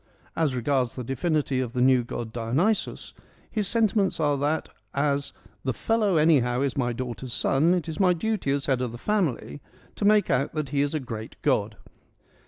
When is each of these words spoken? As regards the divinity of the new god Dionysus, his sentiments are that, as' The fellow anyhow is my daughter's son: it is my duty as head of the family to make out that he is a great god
As 0.35 0.55
regards 0.55 0.95
the 0.95 1.03
divinity 1.03 1.59
of 1.59 1.73
the 1.73 1.79
new 1.81 2.03
god 2.03 2.33
Dionysus, 2.33 3.13
his 3.51 3.67
sentiments 3.67 4.19
are 4.19 4.35
that, 4.35 4.69
as' 4.95 5.31
The 5.63 5.75
fellow 5.75 6.17
anyhow 6.17 6.61
is 6.61 6.75
my 6.75 6.91
daughter's 6.91 7.33
son: 7.33 7.75
it 7.75 7.87
is 7.87 7.99
my 7.99 8.13
duty 8.13 8.49
as 8.49 8.65
head 8.65 8.81
of 8.81 8.93
the 8.93 8.97
family 8.97 9.61
to 9.97 10.03
make 10.03 10.31
out 10.31 10.53
that 10.55 10.69
he 10.69 10.81
is 10.81 10.95
a 10.95 10.99
great 10.99 11.35
god 11.43 11.75